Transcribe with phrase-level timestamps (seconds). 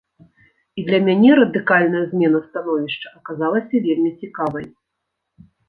[0.79, 4.65] І для мяне радыкальная змена становішча аказалася вельмі цікавай.